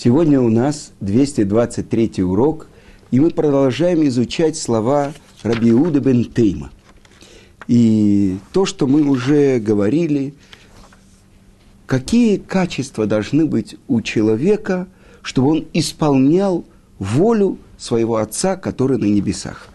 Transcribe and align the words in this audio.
Сегодня 0.00 0.40
у 0.40 0.48
нас 0.48 0.92
223 1.00 2.22
урок, 2.22 2.68
и 3.10 3.18
мы 3.18 3.30
продолжаем 3.30 4.06
изучать 4.06 4.56
слова 4.56 5.12
Рабиуда 5.42 5.98
бен 5.98 6.24
Тейма. 6.24 6.70
И 7.66 8.38
то, 8.52 8.64
что 8.64 8.86
мы 8.86 9.02
уже 9.02 9.58
говорили, 9.58 10.34
какие 11.86 12.36
качества 12.36 13.06
должны 13.06 13.44
быть 13.44 13.74
у 13.88 14.00
человека, 14.00 14.86
чтобы 15.22 15.48
он 15.50 15.66
исполнял 15.72 16.64
волю 17.00 17.58
своего 17.76 18.18
Отца, 18.18 18.54
который 18.54 18.98
на 18.98 19.06
небесах. 19.06 19.66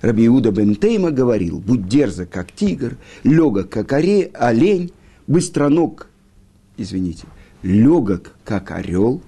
Рабиуда 0.00 0.50
бен 0.50 0.74
Тейма 0.74 1.12
говорил, 1.12 1.60
будь 1.60 1.86
дерзок, 1.86 2.30
как 2.30 2.50
тигр, 2.50 2.96
легок, 3.22 3.68
как 3.68 3.92
оре, 3.92 4.32
олень, 4.34 4.90
быстроног, 5.28 6.08
извините, 6.76 7.28
легок, 7.62 8.32
как 8.44 8.72
орел– 8.72 9.22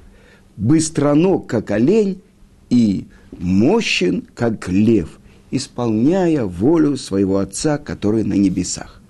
быстроног, 0.61 1.47
как 1.47 1.71
олень, 1.71 2.21
и 2.69 3.07
мощен, 3.33 4.25
как 4.35 4.69
лев, 4.69 5.19
исполняя 5.51 6.45
волю 6.45 6.97
своего 6.97 7.39
Отца, 7.39 7.79
который 7.79 8.23
на 8.25 8.35
небесах. 8.35 9.01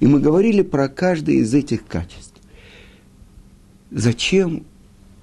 И 0.00 0.06
мы 0.06 0.18
говорили 0.18 0.62
про 0.62 0.88
каждое 0.88 1.36
из 1.36 1.54
этих 1.54 1.86
качеств. 1.86 2.32
Зачем 3.90 4.64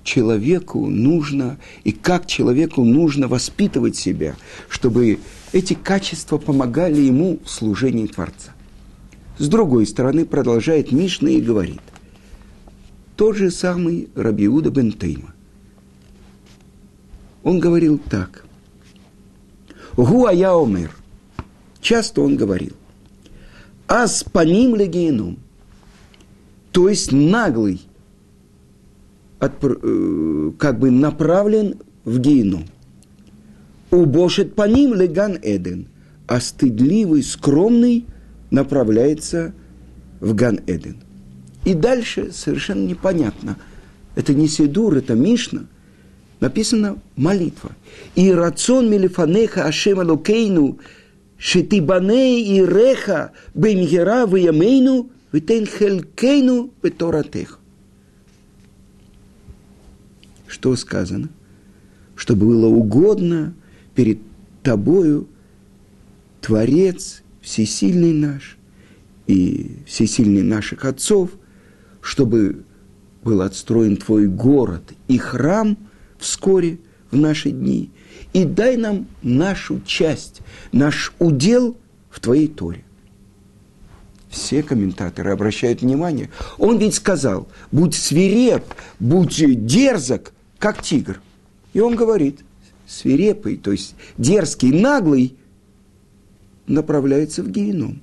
человеку 0.03 0.87
нужно 0.87 1.57
и 1.83 1.91
как 1.91 2.27
человеку 2.27 2.83
нужно 2.83 3.27
воспитывать 3.27 3.97
себя, 3.97 4.35
чтобы 4.69 5.19
эти 5.51 5.73
качества 5.73 6.37
помогали 6.37 7.01
ему 7.01 7.39
в 7.43 7.49
служении 7.49 8.05
Творца. 8.05 8.53
С 9.39 9.49
другой 9.49 9.87
стороны, 9.87 10.25
продолжает 10.25 10.91
Мишна 10.91 11.31
и 11.31 11.41
говорит, 11.41 11.81
тот 13.17 13.35
же 13.35 13.51
самый 13.51 14.09
Рабиуда 14.15 14.69
бен 14.69 14.93
Тейма 14.93 15.33
он 17.43 17.59
говорил 17.59 17.99
так. 18.09 18.45
Гуая 19.95 20.51
омер. 20.51 20.91
Часто 21.81 22.21
он 22.21 22.35
говорил. 22.35 22.73
Ас 23.87 24.23
паним 24.23 24.75
легеном. 24.75 25.39
То 26.71 26.89
есть 26.89 27.11
наглый, 27.11 27.81
э, 29.39 30.51
как 30.57 30.79
бы 30.79 30.91
направлен 30.91 31.79
в 32.05 32.19
геном. 32.19 32.65
Убошет 33.89 34.53
по 34.53 34.67
ним 34.67 34.93
леган 34.93 35.39
Эден, 35.41 35.87
а 36.27 36.39
стыдливый, 36.39 37.23
скромный 37.23 38.05
направляется 38.51 39.53
в 40.19 40.35
Ган 40.35 40.59
Эден. 40.67 40.97
И 41.65 41.73
дальше 41.73 42.31
совершенно 42.31 42.85
непонятно. 42.85 43.57
Это 44.15 44.35
не 44.35 44.47
Сидур, 44.47 44.95
это 44.95 45.15
Мишна– 45.15 45.65
написана 46.39 46.97
молитва. 47.15 47.71
И 48.15 48.31
рацион 48.31 48.89
мелифанеха 48.89 49.65
Ашем 49.65 49.99
Алокейну, 49.99 50.79
шетибане 51.37 52.41
и 52.41 52.65
реха 52.65 53.31
бемгера 53.53 54.25
виямейну, 54.25 55.09
витен 55.31 55.65
хелькейну 55.65 56.71
беторатех. 56.81 57.59
Что 60.47 60.75
сказано? 60.75 61.29
Что 62.15 62.35
было 62.35 62.67
угодно 62.67 63.53
перед 63.95 64.19
тобою 64.63 65.27
Творец, 66.41 67.21
всесильный 67.41 68.13
наш 68.13 68.57
и 69.27 69.77
всесильный 69.85 70.41
наших 70.41 70.85
отцов, 70.85 71.31
чтобы 72.01 72.63
был 73.23 73.41
отстроен 73.41 73.97
твой 73.97 74.27
город 74.27 74.83
и 75.07 75.17
храм– 75.17 75.77
вскоре 76.19 76.79
в 77.11 77.15
наши 77.15 77.51
дни. 77.51 77.89
И 78.33 78.45
дай 78.45 78.77
нам 78.77 79.07
нашу 79.23 79.81
часть, 79.81 80.41
наш 80.71 81.13
удел 81.19 81.75
в 82.09 82.19
Твоей 82.19 82.47
Торе. 82.47 82.83
Все 84.29 84.61
комментаторы 84.61 85.31
обращают 85.31 85.81
внимание. 85.81 86.29
Он 86.59 86.77
ведь 86.77 86.93
сказал, 86.93 87.47
будь 87.71 87.95
свиреп, 87.95 88.63
будь 88.99 89.65
дерзок, 89.65 90.33
как 90.59 90.83
тигр. 90.83 91.19
И 91.73 91.79
он 91.79 91.95
говорит, 91.95 92.41
свирепый, 92.85 93.57
то 93.57 93.71
есть 93.71 93.95
дерзкий, 94.17 94.71
наглый, 94.71 95.35
направляется 96.67 97.41
в 97.41 97.49
геном. 97.49 98.01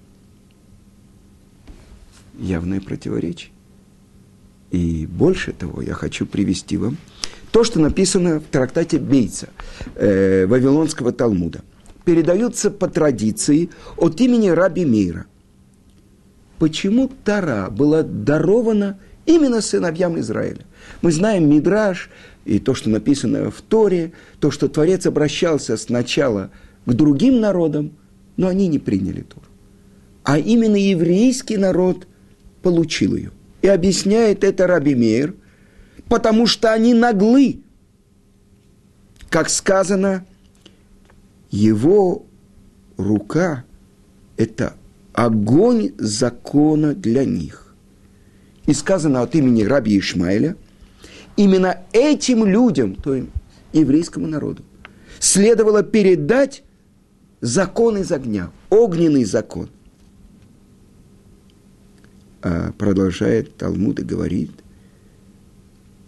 Явное 2.38 2.80
противоречие. 2.80 3.52
И 4.72 5.06
больше 5.06 5.52
того, 5.52 5.80
я 5.80 5.94
хочу 5.94 6.26
привести 6.26 6.76
вам 6.76 6.96
то, 7.56 7.64
что 7.64 7.80
написано 7.80 8.38
в 8.38 8.42
трактате 8.52 8.98
Бейца, 8.98 9.48
э, 9.94 10.44
Вавилонского 10.44 11.10
Талмуда. 11.10 11.62
Передаются 12.04 12.70
по 12.70 12.86
традиции 12.86 13.70
от 13.96 14.20
имени 14.20 14.50
Раби 14.50 14.84
Мейра. 14.84 15.24
Почему 16.58 17.10
Тара 17.24 17.70
была 17.70 18.02
дарована 18.02 18.98
именно 19.24 19.62
сыновьям 19.62 20.18
Израиля? 20.18 20.66
Мы 21.00 21.12
знаем 21.12 21.48
Мидраш 21.48 22.10
и 22.44 22.58
то, 22.58 22.74
что 22.74 22.90
написано 22.90 23.50
в 23.50 23.62
Торе, 23.62 24.12
то, 24.38 24.50
что 24.50 24.68
Творец 24.68 25.06
обращался 25.06 25.78
сначала 25.78 26.50
к 26.84 26.92
другим 26.92 27.40
народам, 27.40 27.92
но 28.36 28.48
они 28.48 28.68
не 28.68 28.78
приняли 28.78 29.22
Тору. 29.22 29.46
А 30.24 30.38
именно 30.38 30.76
еврейский 30.76 31.56
народ 31.56 32.06
получил 32.60 33.16
ее. 33.16 33.30
И 33.62 33.68
объясняет 33.68 34.44
это 34.44 34.66
Раби 34.66 34.94
Мейр– 34.94 35.32
потому 36.08 36.46
что 36.46 36.72
они 36.72 36.94
наглы. 36.94 37.60
Как 39.28 39.48
сказано, 39.48 40.24
его 41.50 42.24
рука– 42.96 43.64
это 44.36 44.74
огонь 45.12 45.92
закона 45.98 46.94
для 46.94 47.24
них. 47.24 47.74
И 48.66 48.72
сказано 48.72 49.22
от 49.22 49.34
имени 49.34 49.62
раби 49.62 49.98
Ишмаэля, 49.98 50.56
именно 51.36 51.78
этим 51.92 52.44
людям, 52.44 52.94
то 52.94 53.14
есть 53.14 53.28
еврейскому 53.72 54.26
народу, 54.26 54.62
следовало 55.18 55.82
передать 55.82 56.62
закон 57.40 57.98
из 57.98 58.10
огня, 58.10 58.50
огненный 58.70 59.24
закон. 59.24 59.68
А 62.42 62.72
продолжает 62.72 63.56
Талмуд 63.56 64.00
и 64.00 64.04
говорит– 64.04 64.50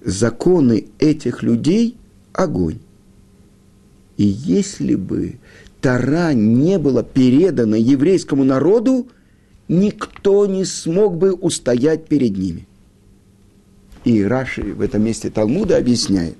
законы 0.00 0.86
этих 0.98 1.42
людей– 1.42 1.96
огонь. 2.32 2.78
И 4.16 4.24
если 4.24 4.94
бы 4.94 5.38
Тара 5.80 6.32
не 6.32 6.78
была 6.78 7.02
передана 7.02 7.76
еврейскому 7.76 8.44
народу, 8.44 9.08
никто 9.68 10.46
не 10.46 10.64
смог 10.64 11.16
бы 11.16 11.32
устоять 11.32 12.06
перед 12.06 12.36
ними. 12.36 12.66
И 14.04 14.22
Раши 14.22 14.62
в 14.62 14.80
этом 14.80 15.02
месте 15.02 15.30
Талмуда 15.30 15.76
объясняет, 15.76 16.36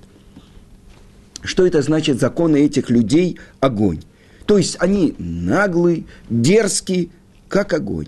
что 1.41 1.65
это 1.65 1.81
значит 1.81 2.19
законы 2.19 2.57
этих 2.57 2.89
людей– 2.89 3.37
огонь. 3.59 4.01
То 4.45 4.57
есть 4.57 4.77
они 4.79 5.13
наглые, 5.19 6.05
дерзкие, 6.29 7.09
как 7.47 7.73
огонь. 7.73 8.07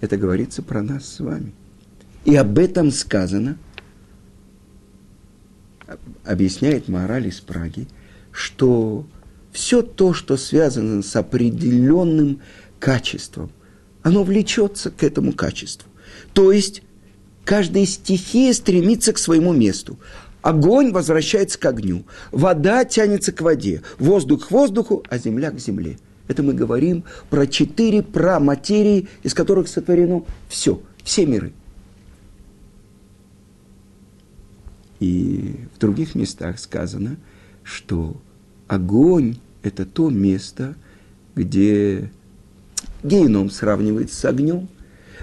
Это 0.00 0.16
говорится 0.16 0.62
про 0.62 0.82
нас 0.82 1.06
с 1.06 1.20
вами. 1.20 1.52
И 2.24 2.34
об 2.36 2.58
этом 2.58 2.90
сказано, 2.90 3.58
объясняет 6.24 6.88
мораль 6.88 7.28
из 7.28 7.40
Праги, 7.40 7.86
что 8.32 9.06
все 9.52 9.82
то, 9.82 10.12
что 10.12 10.36
связано 10.36 11.02
с 11.02 11.16
определенным 11.16 12.40
качеством, 12.78 13.50
оно 14.02 14.22
влечется 14.22 14.90
к 14.90 15.02
этому 15.02 15.32
качеству. 15.32 15.88
То 16.32 16.52
есть 16.52 16.82
каждая 17.44 17.86
стихия 17.86 18.52
стремится 18.52 19.12
к 19.12 19.18
своему 19.18 19.52
месту. 19.52 19.98
Огонь 20.42 20.92
возвращается 20.92 21.58
к 21.58 21.64
огню, 21.64 22.04
вода 22.30 22.84
тянется 22.84 23.32
к 23.32 23.40
воде, 23.40 23.82
воздух 23.98 24.48
к 24.48 24.50
воздуху, 24.50 25.02
а 25.08 25.18
земля 25.18 25.50
к 25.50 25.58
земле. 25.58 25.98
Это 26.28 26.42
мы 26.42 26.52
говорим 26.52 27.04
про 27.30 27.46
четыре 27.46 28.02
праматерии, 28.02 29.08
из 29.22 29.34
которых 29.34 29.66
сотворено 29.66 30.24
все, 30.48 30.80
все 31.02 31.26
миры. 31.26 31.52
И 35.00 35.60
в 35.74 35.78
других 35.78 36.14
местах 36.14 36.58
сказано, 36.58 37.16
что 37.62 38.16
огонь– 38.66 39.36
это 39.62 39.84
то 39.84 40.10
место, 40.10 40.74
где 41.34 42.10
геном 43.02 43.50
сравнивается 43.50 44.16
с 44.16 44.24
огнем. 44.24 44.68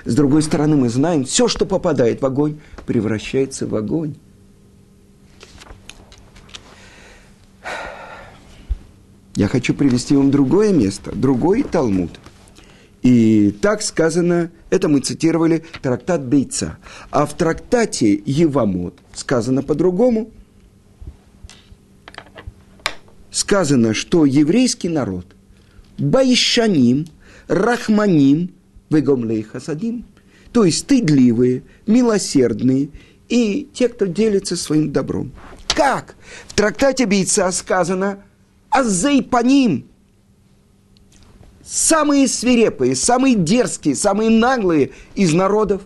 С 0.06 0.16
другой 0.16 0.44
стороны, 0.44 0.76
мы 0.76 0.90
знаем, 0.90 1.26
все, 1.26 1.48
что 1.48 1.66
попадает 1.66 2.22
в 2.22 2.26
огонь, 2.26 2.60
превращается 2.86 3.68
в 3.68 3.76
огонь. 3.76 4.16
Я 9.36 9.50
хочу 9.50 9.74
привести 9.74 10.16
вам 10.16 10.32
другое 10.32 10.72
место, 10.72 11.12
другой 11.14 11.64
Талмуд. 11.64 12.12
И 13.06 13.52
так 13.62 13.84
сказано, 13.84 14.50
это 14.72 14.90
мы 14.90 15.00
цитировали 15.00 15.64
трактат 15.84 16.26
Бейца. 16.26 16.80
А 17.12 17.28
в 17.28 17.36
трактате 17.36 18.20
Евамот 18.26 18.98
сказано 19.14 19.62
по-другому. 19.62 20.32
Сказано, 23.30 23.94
что 23.94 24.26
еврейский 24.26 24.90
народ 24.90 25.28
Байшаним, 26.00 27.06
Рахманим, 27.48 28.56
Вегомлей 28.90 29.44
Хасадим, 29.44 30.04
то 30.52 30.64
есть 30.64 30.80
стыдливые, 30.80 31.62
милосердные 31.86 32.90
и 33.30 33.70
те, 33.72 33.88
кто 33.88 34.08
делится 34.08 34.56
своим 34.56 34.92
добром. 34.92 35.32
Как? 35.68 36.16
В 36.48 36.56
трактате 36.56 37.06
Бейца 37.06 37.52
сказано 37.52 38.24
«Азейпаним», 38.72 39.86
самые 41.66 42.28
свирепые, 42.28 42.96
самые 42.96 43.36
дерзкие, 43.36 43.96
самые 43.96 44.30
наглые 44.30 44.92
из 45.16 45.34
народов. 45.34 45.82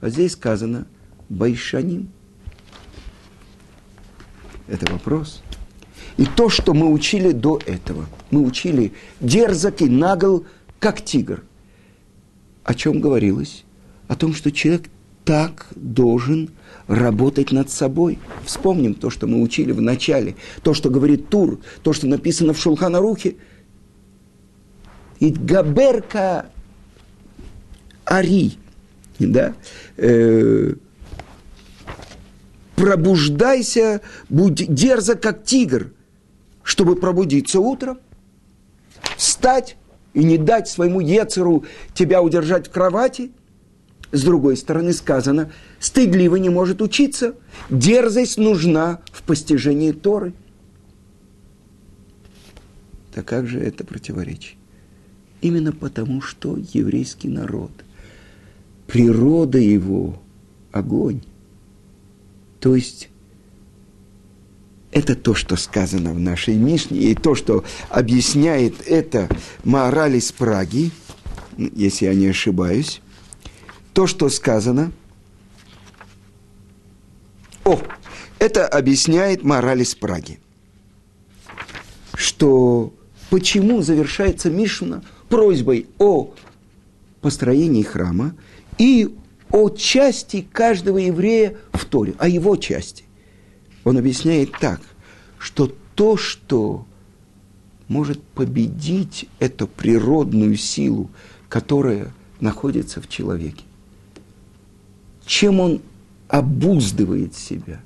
А 0.00 0.08
здесь 0.08 0.32
сказано 0.32 0.86
Байшаним. 1.28 2.10
Это 4.66 4.90
вопрос. 4.90 5.42
И 6.16 6.24
то, 6.24 6.48
что 6.48 6.74
мы 6.74 6.90
учили 6.90 7.32
до 7.32 7.60
этого. 7.66 8.06
Мы 8.30 8.42
учили 8.42 8.92
дерзок 9.20 9.82
и 9.82 9.88
нагл, 9.88 10.46
как 10.78 11.04
тигр. 11.04 11.42
О 12.64 12.74
чем 12.74 13.00
говорилось? 13.00 13.64
О 14.08 14.16
том, 14.16 14.34
что 14.34 14.50
человек 14.50 14.88
так 15.24 15.68
должен 15.76 16.50
работать 16.86 17.52
над 17.52 17.70
собой. 17.70 18.18
Вспомним 18.44 18.94
то, 18.94 19.10
что 19.10 19.26
мы 19.26 19.42
учили 19.42 19.72
в 19.72 19.80
начале, 19.80 20.36
то, 20.62 20.72
что 20.72 20.88
говорит 20.88 21.28
Тур, 21.28 21.60
то, 21.82 21.92
что 21.92 22.06
написано 22.06 22.54
в 22.54 22.58
Шулханарухе– 22.58 23.36
Идгаберка 25.20 26.46
Ари, 28.04 28.54
да, 29.18 29.54
э, 29.98 30.74
пробуждайся, 32.74 34.00
будь 34.30 34.72
дерзок, 34.72 35.20
как 35.20 35.44
тигр, 35.44 35.92
чтобы 36.62 36.96
пробудиться 36.96 37.60
утром, 37.60 37.98
встать 39.16 39.76
и 40.14 40.24
не 40.24 40.38
дать 40.38 40.68
своему 40.68 41.00
Ецеру 41.00 41.64
тебя 41.94 42.22
удержать 42.22 42.68
в 42.68 42.70
кровати. 42.70 43.30
С 44.12 44.24
другой 44.24 44.56
стороны 44.56 44.92
сказано, 44.92 45.52
стыдливый 45.78 46.40
не 46.40 46.48
может 46.48 46.82
учиться, 46.82 47.36
дерзость 47.68 48.38
нужна 48.38 49.00
в 49.12 49.22
постижении 49.22 49.92
Торы. 49.92 50.32
Так 53.14 53.26
как 53.26 53.46
же 53.46 53.60
это 53.60 53.84
противоречие? 53.84 54.59
Именно 55.40 55.72
потому, 55.72 56.20
что 56.20 56.58
еврейский 56.72 57.28
народ, 57.28 57.70
природа 58.86 59.58
его– 59.58 60.20
огонь. 60.72 61.22
То 62.60 62.74
есть 62.74 63.08
это 64.92 65.14
то, 65.14 65.34
что 65.34 65.56
сказано 65.56 66.12
в 66.12 66.20
нашей 66.20 66.56
Мишне, 66.56 66.98
и 66.98 67.14
то, 67.14 67.34
что 67.34 67.64
объясняет 67.88 68.86
это 68.86 69.28
мораль 69.64 70.16
из 70.16 70.32
Праги, 70.32 70.90
если 71.56 72.06
я 72.06 72.14
не 72.14 72.26
ошибаюсь. 72.26 73.00
То, 73.92 74.06
что 74.06 74.28
сказано. 74.28 74.92
О, 77.64 77.78
это 78.38 78.66
объясняет 78.66 79.42
мораль 79.42 79.82
из 79.82 79.94
Праги. 79.94 80.38
Что 82.14 82.92
почему 83.30 83.82
завершается 83.82 84.50
Мишна– 84.50 85.02
просьбой 85.30 85.86
о 85.98 86.34
построении 87.22 87.82
храма 87.82 88.34
и 88.76 89.16
о 89.50 89.70
части 89.70 90.46
каждого 90.52 90.98
еврея 90.98 91.56
в 91.72 91.86
Торе, 91.86 92.14
о 92.18 92.28
его 92.28 92.56
части. 92.56 93.04
Он 93.84 93.96
объясняет 93.96 94.52
так, 94.60 94.82
что 95.38 95.72
то, 95.94 96.16
что 96.16 96.84
может 97.88 98.22
победить 98.22 99.28
эту 99.38 99.66
природную 99.66 100.56
силу, 100.56 101.10
которая 101.48 102.12
находится 102.40 103.00
в 103.00 103.08
человеке, 103.08 103.64
чем 105.24 105.60
он 105.60 105.80
обуздывает 106.28 107.34
себя, 107.34 107.80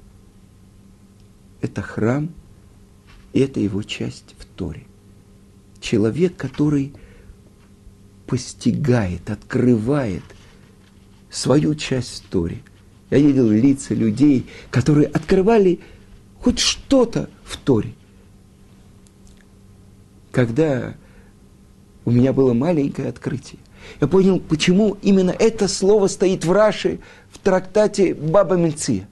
это 1.60 1.82
храм, 1.82 2.30
и 3.32 3.40
это 3.40 3.60
его 3.60 3.82
часть 3.82 4.34
в 4.38 4.44
Торе. 4.44 4.84
Человек, 5.80 6.36
который– 6.36 6.94
постигает, 8.26 9.30
открывает 9.30 10.22
свою 11.30 11.74
часть 11.74 12.14
истории. 12.14 12.62
Я 13.10 13.18
видел 13.18 13.48
лица 13.48 13.94
людей, 13.94 14.46
которые 14.70 15.06
открывали 15.08 15.80
хоть 16.40 16.58
что-то 16.58 17.28
в 17.44 17.56
Торе. 17.56 17.92
Когда 20.32 20.94
у 22.04 22.10
меня 22.10 22.32
было 22.32 22.54
маленькое 22.54 23.08
открытие, 23.08 23.60
я 24.00 24.08
понял, 24.08 24.40
почему 24.40 24.96
именно 25.02 25.30
это 25.30 25.68
слово 25.68 26.06
стоит 26.08 26.44
в 26.44 26.52
Раше 26.52 27.00
в 27.30 27.38
трактате 27.38 28.14
Баба 28.14 28.56
Меция. 28.56 29.08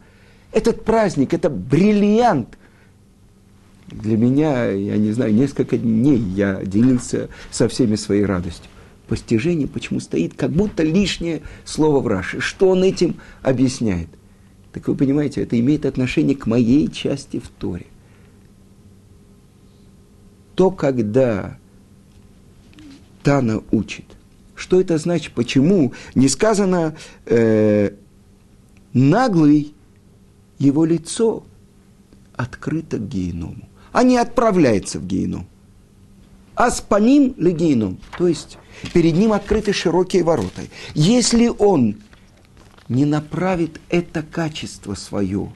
Этот 0.51 0.85
праздник, 0.85 1.35
это 1.35 1.51
бриллиант. 1.51 2.59
Для 3.89 4.17
меня, 4.17 4.71
я 4.71 4.97
не 4.97 5.13
знаю, 5.13 5.35
несколько 5.35 5.77
дней 5.77 6.19
я 6.19 6.63
делился 6.65 7.29
со 7.51 7.69
всеми 7.69 7.97
своей 7.97 8.25
радостью 8.25 8.71
постижение, 9.13 9.69
почему 9.69 10.01
стоит 10.01 10.33
как 10.33 10.53
будто 10.53 10.83
лишнее 10.83 11.43
слово 11.67 12.01
в 12.01 12.07
Раши. 12.07 12.41
Что 12.41 12.71
он 12.71 12.83
этим 12.83 13.17
объясняет? 13.43 14.09
Так 14.73 14.89
вы 14.89 14.95
понимаете, 14.95 15.43
это 15.43 15.61
имеет 15.61 15.85
отношение 15.85 16.35
к 16.35 16.47
моей 16.47 16.91
части 16.91 17.39
в 17.39 17.49
Торе. 17.49 17.85
То, 20.55 20.71
когда 20.71 21.59
Тана 23.23 23.63
учит, 23.71 24.07
что 24.55 24.81
это 24.81 24.97
значит, 24.97 25.35
почему 25.35 25.93
не 26.15 26.31
сказано 26.31 26.97
э, 27.27 27.91
наглый 28.95 29.75
его 30.59 30.87
лицо 30.87 31.45
открыто 32.35 32.97
к 32.97 33.07
геному, 33.07 33.69
а 33.93 34.05
не 34.05 34.17
отправляется 34.17 35.01
в 35.01 35.07
геном. 35.07 35.47
А 36.55 36.71
с 36.71 36.81
по 36.81 36.99
ним 36.99 37.35
легином, 37.37 37.99
то 38.17 38.27
есть 38.27 38.57
перед 38.93 39.15
ним 39.15 39.33
открыты 39.33 39.73
широкие 39.73 40.23
ворота. 40.23 40.63
Если 40.95 41.49
он 41.49 41.97
не 42.89 43.05
направит 43.05 43.81
это 43.89 44.23
качество 44.23 44.95
свое 44.95 45.53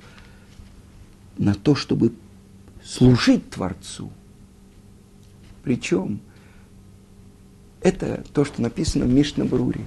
на 1.39 1.55
то, 1.55 1.75
чтобы 1.75 2.13
служить 2.83 3.51
Творцу, 3.51 4.11
причем 5.63 6.21
это 7.83 8.25
то, 8.33 8.45
что 8.45 8.63
написано 8.63 9.05
в 9.05 9.09
Мишнабруре. 9.09 9.87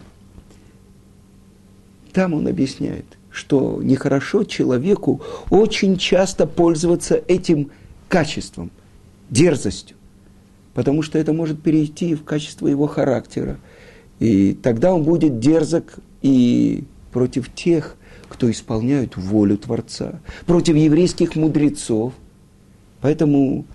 Там 2.14 2.34
он 2.34 2.48
объясняет, 2.48 3.06
что 3.32 3.82
нехорошо 3.82 4.44
человеку 4.44 5.22
очень 5.50 5.98
часто 5.98 6.48
пользоваться 6.48 7.16
этим 7.28 7.72
качеством, 8.08 8.72
дерзостью 9.30 9.99
потому 10.74 11.02
что 11.02 11.18
это 11.18 11.34
может 11.34 11.62
перейти 11.62 12.16
в 12.16 12.24
качество 12.24 12.68
его 12.68 12.88
характера. 12.88 13.58
И 14.20 14.54
тогда 14.54 14.94
он 14.94 15.04
будет 15.04 15.40
дерзок 15.40 16.00
и 16.22 16.84
против 17.12 17.54
тех, 17.54 17.96
кто 18.28 18.50
исполняют 18.50 19.18
волю 19.18 19.58
Творца, 19.58 20.20
против 20.46 20.76
еврейских 20.76 21.36
мудрецов. 21.36 22.14
Поэтому, 23.02 23.66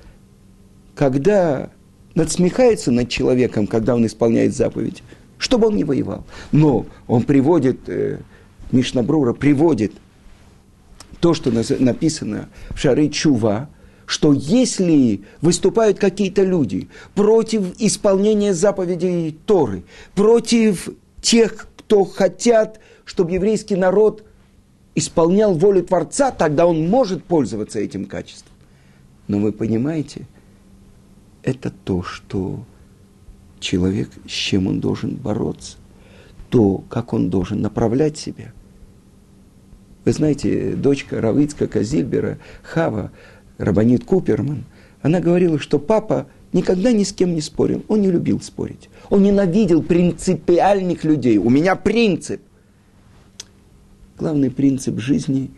когда 0.94 1.70
надсмехается 2.14 2.92
над 2.92 3.08
человеком, 3.08 3.66
когда 3.66 3.94
он 3.94 4.06
исполняет 4.06 4.54
заповедь, 4.54 5.02
чтобы 5.38 5.68
он 5.68 5.76
не 5.76 5.84
воевал. 5.84 6.24
Но 6.52 6.86
он 7.06 7.24
приводит, 7.24 7.88
э, 7.88 8.20
Мишнабрура 8.70 9.32
приводит 9.32 9.92
то, 11.20 11.34
что 11.34 11.50
написано 11.50 12.48
в 12.70 12.78
Шары 12.78 13.08
Чува, 13.08 13.68
что 14.06 14.32
если 14.32 15.22
выступают 15.40 15.98
какие-то 15.98 16.42
люди 16.42 16.88
против 17.14 17.80
исполнения 17.80 18.54
заповедей 18.54 19.36
Торы, 19.46 19.84
против 20.14 20.88
тех, 21.20 21.68
кто 21.76 22.04
хотят, 22.04 22.80
чтобы 23.04 23.32
еврейский 23.32 23.76
народ 23.76 24.24
исполнял 24.94 25.54
волю 25.54 25.82
Творца, 25.84 26.30
тогда 26.30 26.66
он 26.66 26.88
может 26.88 27.24
пользоваться 27.24 27.78
этим 27.78 28.06
качеством. 28.06 28.52
Но 29.26 29.38
вы 29.38 29.52
понимаете, 29.52 30.26
это 31.42 31.70
то, 31.70 32.02
что 32.02 32.64
человек, 33.58 34.10
с 34.26 34.30
чем 34.30 34.66
он 34.66 34.80
должен 34.80 35.14
бороться, 35.14 35.78
то, 36.50 36.78
как 36.88 37.12
он 37.12 37.30
должен 37.30 37.60
направлять 37.60 38.16
себя. 38.18 38.52
Вы 40.04 40.12
знаете, 40.12 40.74
дочка 40.74 41.20
Равицка 41.20 41.66
Казильбера, 41.66 42.38
Хава, 42.62 43.10
Рабанит 43.58 44.04
Куперман, 44.04 44.64
она 45.02 45.20
говорила, 45.20 45.58
что 45.58 45.78
папа 45.78 46.26
никогда 46.52 46.92
ни 46.92 47.04
с 47.04 47.12
кем 47.12 47.34
не 47.34 47.40
спорил. 47.40 47.84
Он 47.88 48.00
не 48.00 48.10
любил 48.10 48.40
спорить. 48.40 48.88
Он 49.10 49.22
ненавидел 49.22 49.82
принципиальных 49.82 51.04
людей. 51.04 51.38
У 51.38 51.50
меня 51.50 51.76
принцип. 51.76 52.40
Главный 54.18 54.50
принцип 54.50 54.98
жизни 55.00 55.50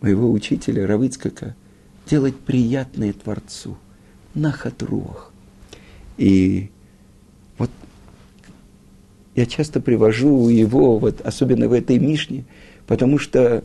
моего 0.00 0.30
учителя 0.30 0.86
Равыцкака– 0.86 1.54
делать 2.08 2.36
приятное 2.36 3.12
Творцу, 3.12 3.76
на 4.34 4.52
хатруах. 4.52 5.32
И 6.16 6.70
вот 7.58 7.70
я 9.34 9.46
часто 9.46 9.80
привожу 9.80 10.48
его, 10.48 10.98
вот, 10.98 11.20
особенно 11.20 11.68
в 11.68 11.72
этой 11.72 11.98
Мишне, 11.98 12.44
потому 12.86 13.18
что 13.18 13.64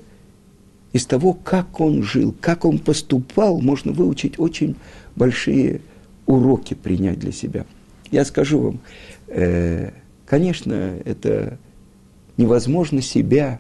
из 0.93 1.05
того, 1.05 1.33
как 1.33 1.79
он 1.79 2.03
жил, 2.03 2.35
как 2.39 2.65
он 2.65 2.79
поступал, 2.79 3.61
можно 3.61 3.91
выучить 3.91 4.39
очень 4.39 4.75
большие 5.15 5.81
уроки 6.25 6.73
принять 6.73 7.19
для 7.19 7.31
себя. 7.31 7.65
Я 8.11 8.25
скажу 8.25 8.59
вам, 8.59 8.79
э, 9.27 9.91
конечно, 10.25 10.73
это 11.05 11.57
невозможно 12.37 13.01
себя 13.01 13.59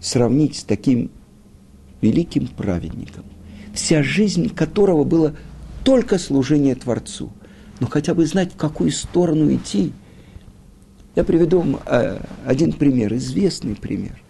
сравнить 0.00 0.56
с 0.56 0.64
таким 0.64 1.10
великим 2.00 2.48
праведником, 2.48 3.24
вся 3.72 4.02
жизнь 4.02 4.48
которого 4.54 5.04
было 5.04 5.36
только 5.84 6.18
служение 6.18 6.74
Творцу. 6.74 7.30
Но 7.80 7.86
хотя 7.86 8.14
бы 8.14 8.26
знать, 8.26 8.52
в 8.52 8.56
какую 8.56 8.90
сторону 8.90 9.52
идти. 9.54 9.92
Я 11.16 11.22
приведу 11.24 11.60
вам 11.60 11.80
э, 11.86 12.18
один 12.44 12.72
пример, 12.72 13.14
известный 13.14 13.76
пример. 13.76 14.23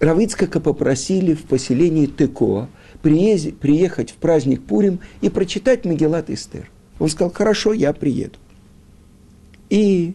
Равицкака 0.00 0.60
попросили 0.60 1.34
в 1.34 1.44
поселении 1.44 2.06
Текоа 2.06 2.68
приехать 3.02 4.10
в 4.10 4.14
праздник 4.14 4.62
Пурим 4.62 5.00
и 5.20 5.30
прочитать 5.30 5.84
Магеллат 5.84 6.28
Эстер. 6.28 6.70
Он 6.98 7.08
сказал, 7.08 7.32
хорошо, 7.32 7.72
я 7.72 7.92
приеду. 7.92 8.38
И 9.70 10.14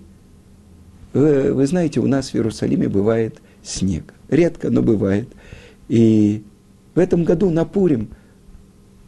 вы, 1.14 1.54
вы 1.54 1.68
знаете, 1.68 2.00
у 2.00 2.08
нас 2.08 2.30
в 2.30 2.36
Иерусалиме 2.36 2.90
бывает 2.90 3.42
снег. 3.64 4.14
Редко, 4.30 4.70
но 4.70 4.82
бывает. 4.82 5.30
И 5.90 6.44
в 6.96 7.00
этом 7.00 7.24
году 7.24 7.50
на 7.50 7.66
Пурим 7.66 8.10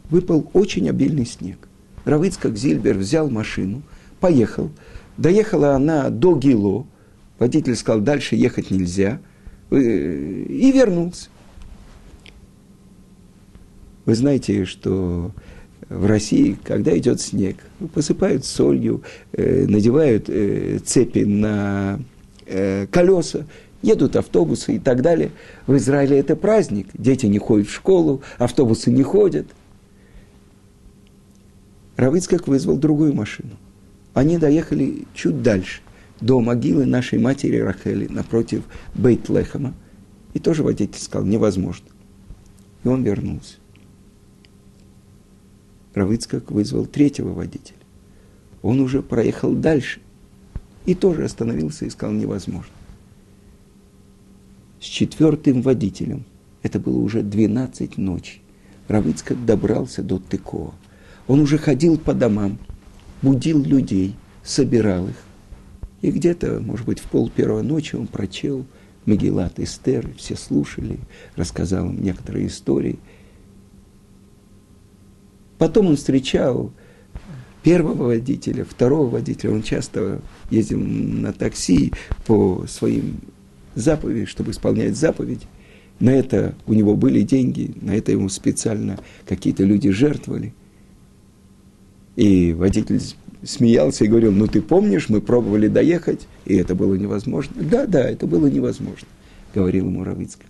выпал 0.09 0.49
очень 0.53 0.89
обильный 0.89 1.25
снег. 1.25 1.67
Равицкак 2.05 2.57
Зильбер 2.57 2.97
взял 2.97 3.29
машину, 3.29 3.83
поехал. 4.19 4.69
Доехала 5.17 5.75
она 5.75 6.09
до 6.09 6.37
Гило. 6.37 6.85
Водитель 7.39 7.75
сказал, 7.75 8.01
дальше 8.01 8.35
ехать 8.35 8.71
нельзя. 8.71 9.19
Э, 9.73 10.45
и 10.47 10.71
вернулся. 10.71 11.29
Вы 14.05 14.13
знаете, 14.15 14.65
что 14.65 15.31
в 15.89 16.05
России, 16.05 16.57
когда 16.63 16.95
идет 16.95 17.19
снег, 17.21 17.57
посыпают 17.93 18.45
солью, 18.45 19.01
э, 19.31 19.65
надевают 19.67 20.29
э, 20.29 20.79
цепи 20.79 21.19
на 21.19 21.99
колеса, 22.91 23.45
едут 23.81 24.17
автобусы 24.17 24.75
и 24.75 24.79
так 24.79 25.01
далее. 25.01 25.31
В 25.65 25.77
Израиле 25.77 26.19
это 26.19 26.35
праздник. 26.35 26.87
Дети 26.93 27.25
не 27.25 27.39
ходят 27.39 27.67
в 27.67 27.73
школу, 27.73 28.21
автобусы 28.37 28.91
не 28.91 29.01
ходят. 29.01 29.47
Равицкак 31.95 32.47
вызвал 32.47 32.77
другую 32.77 33.13
машину. 33.13 33.51
Они 34.13 34.37
доехали 34.37 35.05
чуть 35.15 35.41
дальше, 35.41 35.79
до 36.23 36.39
могилы 36.39 36.85
нашей 36.85 37.19
матери 37.19 37.57
Рахели, 37.57 38.07
напротив 38.07 38.63
Бейт-Лехама. 38.95 39.73
И 40.33 40.39
тоже 40.39 40.63
водитель 40.63 40.99
сказал, 40.99 41.27
невозможно. 41.27 41.87
И 42.83 42.87
он 42.87 43.03
вернулся. 43.03 43.57
Равыцкак 45.93 46.49
вызвал 46.49 46.85
третьего 46.85 47.33
водителя. 47.33 47.77
Он 48.61 48.79
уже 48.79 49.01
проехал 49.01 49.53
дальше 49.53 49.99
и 50.85 50.95
тоже 50.95 51.25
остановился 51.25 51.85
и 51.85 51.89
сказал, 51.89 52.15
невозможно. 52.15 52.71
С 54.79 54.85
четвертым 54.85 55.61
водителем, 55.61 56.23
это 56.61 56.79
было 56.79 56.99
уже 56.99 57.21
12 57.21 57.97
ночи, 57.97 58.39
Равыцкак 58.87 59.45
добрался 59.45 60.01
до 60.01 60.19
Тыкова. 60.19 60.73
Он 61.27 61.41
уже 61.41 61.57
ходил 61.57 61.97
по 61.97 62.13
домам, 62.13 62.57
будил 63.21 63.61
людей, 63.61 64.15
собирал 64.43 65.09
их. 65.09 65.15
И 66.03 66.11
где-то, 66.11 66.59
может 66.59 66.85
быть, 66.85 66.99
в 66.99 67.05
пол 67.05 67.31
первой 67.35 67.63
ночи 67.63 67.95
он 67.95 68.05
прочел 68.05 68.63
Мегелат 69.07 69.59
Эстер, 69.59 70.13
все 70.15 70.35
слушали, 70.35 70.99
рассказал 71.35 71.87
им 71.87 72.03
некоторые 72.03 72.45
истории– 72.45 72.99
Потом 75.63 75.87
он 75.87 75.95
встречал 75.95 76.73
первого 77.61 78.07
водителя, 78.07 78.65
второго 78.65 79.07
водителя. 79.07 79.51
Он 79.53 79.63
часто 79.63 80.19
ездил 80.49 80.77
на 80.81 81.31
такси 81.31 81.93
по 82.25 82.65
своим 82.67 83.21
заповедям, 83.73 84.27
чтобы 84.27 84.51
исполнять 84.51 84.97
заповеди. 84.97 85.45
На 86.01 86.09
это 86.09 86.53
у 86.67 86.73
него 86.73 86.97
были 86.97 87.21
деньги, 87.21 87.73
на 87.79 87.95
это 87.95 88.11
ему 88.11 88.27
специально 88.27 88.99
какие-то 89.25 89.63
люди 89.63 89.89
жертвовали. 89.89 90.53
И 92.17 92.51
водитель 92.51 92.99
смеялся 93.43 94.05
и 94.05 94.07
говорил, 94.07 94.31
ну 94.31 94.47
ты 94.47 94.61
помнишь, 94.61 95.09
мы 95.09 95.21
пробовали 95.21 95.67
доехать, 95.67 96.27
и 96.45 96.55
это 96.55 96.75
было 96.75 96.95
невозможно. 96.95 97.55
Да, 97.61 97.85
да, 97.85 98.01
это 98.01 98.27
было 98.27 98.47
невозможно, 98.47 99.07
говорил 99.53 99.87
ему 99.87 100.03
Равицкак. 100.03 100.47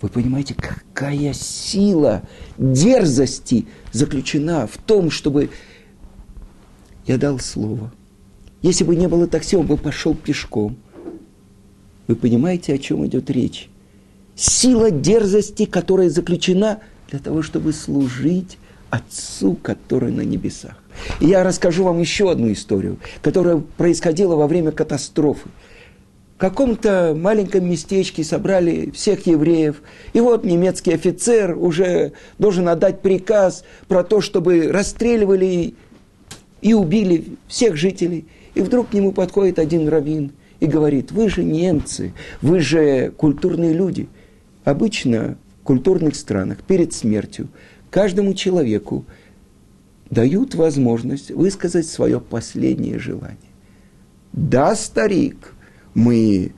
Вы 0.00 0.08
понимаете, 0.10 0.54
какая 0.54 1.32
сила 1.32 2.22
дерзости 2.58 3.66
заключена 3.92 4.66
в 4.66 4.76
том, 4.76 5.10
чтобы 5.10 5.50
я 7.06 7.16
дал 7.16 7.38
слово. 7.38 7.92
Если 8.62 8.84
бы 8.84 8.94
не 8.94 9.08
было 9.08 9.26
такси, 9.26 9.56
он 9.56 9.66
бы 9.66 9.76
пошел 9.76 10.14
пешком. 10.14 10.76
Вы 12.08 12.16
понимаете, 12.16 12.74
о 12.74 12.78
чем 12.78 13.06
идет 13.06 13.30
речь? 13.30 13.68
Сила 14.34 14.90
дерзости, 14.90 15.64
которая 15.64 16.10
заключена 16.10 16.80
для 17.10 17.18
того, 17.18 17.42
чтобы 17.42 17.72
служить 17.72 18.58
Отцу, 18.90 19.56
который 19.62 20.12
на 20.12 20.22
небесах. 20.22 20.76
И 21.20 21.26
я 21.26 21.44
расскажу 21.44 21.84
вам 21.84 22.00
еще 22.00 22.30
одну 22.30 22.52
историю, 22.52 22.98
которая 23.22 23.62
происходила 23.76 24.36
во 24.36 24.46
время 24.46 24.72
катастрофы– 24.72 25.48
в 26.36 26.38
каком-то 26.38 27.16
маленьком 27.18 27.68
местечке 27.68 28.22
собрали 28.22 28.90
всех 28.90 29.26
евреев. 29.26 29.80
И 30.12 30.20
вот 30.20 30.44
немецкий 30.44 30.92
офицер 30.92 31.56
уже 31.56 32.12
должен 32.38 32.68
отдать 32.68 33.00
приказ 33.00 33.64
про 33.88 34.04
то, 34.04 34.20
чтобы 34.20 34.70
расстреливали 34.70 35.72
и 36.60 36.74
убили 36.74 37.24
всех 37.48 37.76
жителей. 37.76 38.26
И 38.54 38.60
вдруг 38.60 38.90
к 38.90 38.92
нему 38.92 39.12
подходит 39.12 39.58
один 39.58 39.88
раввин 39.88 40.32
и 40.60 40.66
говорит, 40.66 41.10
вы 41.10 41.30
же 41.30 41.42
немцы, 41.42 42.12
вы 42.42 42.60
же 42.60 43.12
культурные 43.16 43.72
люди. 43.72 44.06
Обычно 44.64 45.38
в 45.62 45.64
культурных 45.64 46.16
странах 46.16 46.58
перед 46.66 46.92
смертью 46.92 47.48
каждому 47.90 48.34
человеку 48.34 49.04
дают 50.10 50.54
возможность 50.54 51.30
высказать 51.30 51.86
свое 51.86 52.20
последнее 52.20 52.98
желание. 52.98 53.38
Да, 54.32 54.74
старик, 54.76 55.54
мы 55.94 56.52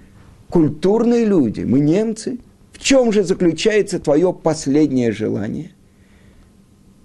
культурные 0.51 1.25
люди, 1.25 1.61
мы 1.61 1.81
немцы. 1.81 2.39
В 2.73 2.79
чем 2.79 3.13
же 3.13 3.25
заключается 3.25 3.99
твое 3.99 4.33
последнее 4.33 5.13
желание? 5.13 5.73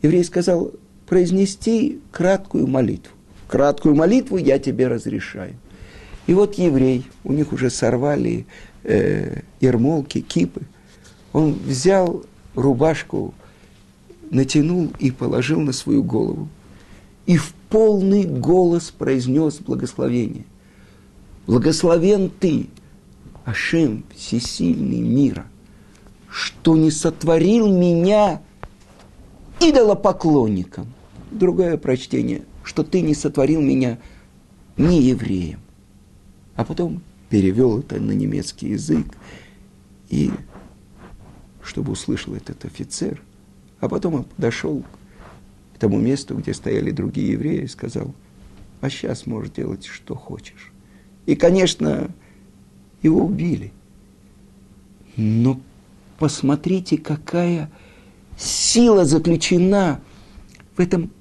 Еврей 0.01 0.23
сказал, 0.23 0.71
произнести 1.07 1.99
краткую 2.11 2.67
молитву. 2.67 3.13
Краткую 3.47 3.95
молитву 3.95 4.37
я 4.37 4.59
тебе 4.59 4.87
разрешаю. 4.87 5.55
И 6.27 6.33
вот 6.33 6.55
еврей, 6.55 7.05
у 7.23 7.33
них 7.33 7.53
уже 7.53 7.69
сорвали 7.69 8.45
э, 8.83 9.41
ермолки, 9.59 10.21
кипы. 10.21 10.61
Он 11.33 11.53
взял 11.53 12.23
рубашку, 12.55 13.33
натянул 14.33 14.91
и 14.99 15.11
положил 15.11 15.61
на 15.61 15.71
свою 15.71 16.03
голову. 16.03 16.49
И 17.25 17.37
в 17.37 17.53
полный 17.69 18.25
голос 18.25 18.91
произнес 18.91 19.59
благословение. 19.59 20.45
Благословен 21.47 22.29
ты, 22.29 22.67
Ашем, 23.45 24.03
всесильный 24.15 25.01
мира, 25.01 25.45
что 26.29 26.75
не 26.75 26.91
сотворил 26.91 27.67
меня 27.67 28.41
идолопоклонником. 29.59 30.87
Другое 31.31 31.77
прочтение, 31.77 32.43
что 32.63 32.83
ты 32.83 33.01
не 33.01 33.13
сотворил 33.13 33.61
меня 33.61 33.99
не 34.77 35.01
евреем. 35.01 35.59
А 36.55 36.63
потом 36.63 37.01
перевел 37.29 37.79
это 37.79 37.99
на 37.99 38.11
немецкий 38.11 38.69
язык, 38.69 39.07
и 40.09 40.31
чтобы 41.63 41.93
услышал 41.93 42.35
этот 42.35 42.63
офицер, 42.65 43.21
а 43.83 43.89
потом 43.89 44.13
он 44.13 44.23
подошел 44.23 44.81
к 45.75 45.77
тому 45.77 45.99
месту, 45.99 46.35
где 46.37 46.53
стояли 46.53 46.91
другие 46.91 47.33
евреи, 47.33 47.63
и 47.63 47.67
сказал, 47.67 48.15
а 48.79 48.89
сейчас 48.89 49.25
можешь 49.25 49.51
делать, 49.51 49.83
что 49.83 50.15
хочешь. 50.15 50.71
И, 51.25 51.35
конечно, 51.35 52.09
его 53.01 53.25
убили. 53.25 53.73
Но 55.17 55.59
посмотрите, 56.17 56.97
какая 56.97 57.69
сила 58.37 59.03
заключена 59.03 59.99
в 60.77 60.79
этом 60.79 61.11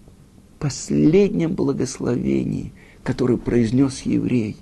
последнем 0.60 1.56
благословении, 1.56 2.72
которое 3.02 3.38
произнес 3.38 4.02
еврей, 4.02 4.56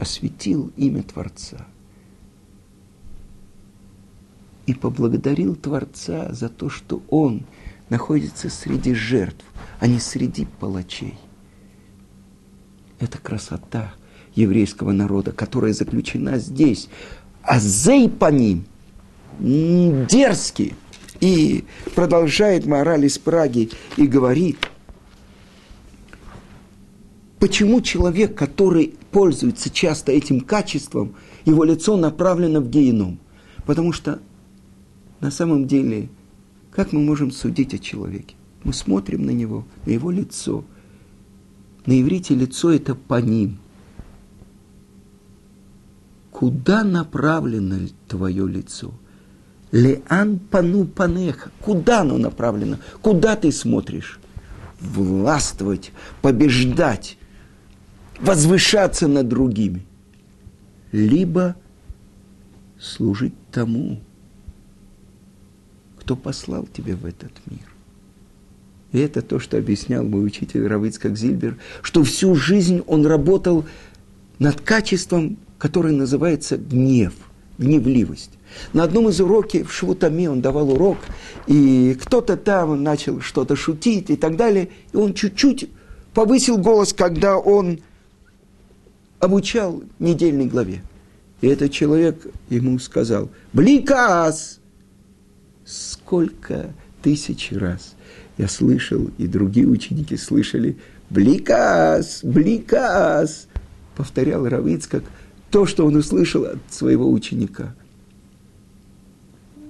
осветил 0.00 0.72
имя 0.76 1.04
Творца 1.04 1.64
и 4.68 4.74
поблагодарил 4.74 5.56
Творца 5.56 6.28
за 6.30 6.50
то, 6.50 6.68
что 6.68 7.02
он 7.08 7.46
находится 7.88 8.50
среди 8.50 8.92
жертв, 8.92 9.42
а 9.80 9.86
не 9.86 9.98
среди 9.98 10.46
палачей. 10.60 11.14
Это 13.00 13.16
красота 13.16 13.94
еврейского 14.34 14.92
народа, 14.92 15.32
которая 15.32 15.72
заключена 15.72 16.36
здесь. 16.36 16.90
А 17.42 17.58
зей 17.58 18.10
по 18.10 18.30
ним 18.30 18.66
дерзкий. 19.40 20.74
И 21.20 21.64
продолжает 21.94 22.66
мораль 22.66 23.06
из 23.06 23.16
Праги 23.16 23.70
и 23.96 24.06
говорит, 24.06 24.58
почему 27.38 27.80
человек, 27.80 28.36
который 28.36 28.96
пользуется 29.12 29.70
часто 29.70 30.12
этим 30.12 30.42
качеством, 30.42 31.16
его 31.46 31.64
лицо 31.64 31.96
направлено 31.96 32.60
в 32.60 32.68
геном? 32.68 33.18
Потому 33.64 33.92
что 33.92 34.20
на 35.20 35.30
самом 35.30 35.66
деле, 35.66 36.08
как 36.70 36.92
мы 36.92 37.00
можем 37.00 37.30
судить 37.30 37.74
о 37.74 37.78
человеке? 37.78 38.36
Мы 38.64 38.72
смотрим 38.72 39.24
на 39.24 39.30
него, 39.30 39.66
на 39.86 39.90
его 39.90 40.10
лицо. 40.10 40.64
На 41.86 42.00
иврите 42.00 42.34
лицо– 42.34 42.70
это 42.72 42.94
по 42.94 43.20
ним. 43.20 43.58
Куда 46.30 46.84
направлено 46.84 47.88
твое 48.06 48.46
лицо? 48.46 48.92
Леан 49.72 50.38
пану 50.38 50.86
панеха. 50.86 51.50
Куда 51.60 52.02
оно 52.02 52.16
направлено? 52.16 52.78
Куда 53.02 53.36
ты 53.36 53.50
смотришь? 53.50 54.20
Властвовать, 54.80 55.92
побеждать, 56.22 57.18
возвышаться 58.20 59.08
над 59.08 59.28
другими. 59.28 59.84
Либо 60.92 61.56
служить 62.78 63.34
тому, 63.50 64.00
кто 66.08 66.16
послал 66.16 66.66
тебя 66.72 66.96
в 66.96 67.04
этот 67.04 67.32
мир. 67.50 67.68
И 68.92 68.98
это 68.98 69.20
то, 69.20 69.38
что 69.38 69.58
объяснял 69.58 70.02
мой 70.02 70.24
учитель 70.24 70.66
Равицкак 70.66 71.18
Зильбер, 71.18 71.58
что 71.82 72.02
всю 72.02 72.34
жизнь 72.34 72.82
он 72.86 73.04
работал 73.04 73.66
над 74.38 74.58
качеством, 74.62 75.36
которое 75.58 75.92
называется 75.92 76.56
гнев, 76.56 77.12
гневливость. 77.58 78.30
На 78.72 78.84
одном 78.84 79.10
из 79.10 79.20
уроков 79.20 79.68
в 79.68 79.74
Швутаме 79.74 80.30
он 80.30 80.40
давал 80.40 80.70
урок, 80.70 80.96
и 81.46 81.94
кто-то 82.00 82.38
там 82.38 82.82
начал 82.82 83.20
что-то 83.20 83.54
шутить 83.54 84.08
и 84.08 84.16
так 84.16 84.36
далее, 84.36 84.70
и 84.94 84.96
он 84.96 85.12
чуть-чуть 85.12 85.68
повысил 86.14 86.56
голос, 86.56 86.94
когда 86.94 87.36
он 87.36 87.80
обучал 89.18 89.82
недельной 89.98 90.46
главе. 90.46 90.80
И 91.42 91.48
этот 91.48 91.70
человек 91.70 92.26
ему 92.48 92.78
сказал, 92.78 93.28
«Бликас!» 93.52 94.58
Сколько 95.68 96.72
тысяч 97.02 97.52
раз 97.52 97.94
я 98.38 98.48
слышал, 98.48 99.10
и 99.18 99.26
другие 99.26 99.66
ученики 99.66 100.16
слышали, 100.16 100.78
«Бликас! 101.10 102.20
Бликас!» 102.22 103.48
повторял 103.96 104.48
Равицкак 104.48 105.04
то, 105.50 105.66
что 105.66 105.86
он 105.86 105.96
услышал 105.96 106.44
от 106.44 106.58
своего 106.70 107.10
ученика. 107.10 107.74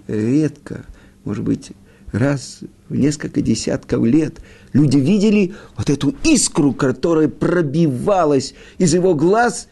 Редко, 0.07 0.85
может 1.25 1.45
быть, 1.45 1.73
раз 2.13 2.61
в 2.89 2.95
несколько 2.95 3.41
десятков 3.41 4.05
лет 4.05 4.41
люди 4.73 4.99
видели 4.99 5.55
вот 5.77 5.91
эту 5.91 6.15
искру, 6.25 6.73
которая 6.73 7.29
пробивалась 7.29 8.55
из 8.79 8.95
его 8.95 9.15
глаз, 9.15 9.69